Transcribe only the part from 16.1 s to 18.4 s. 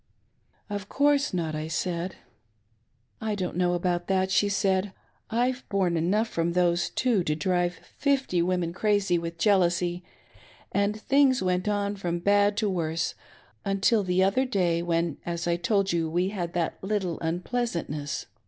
had that little unpleasantness.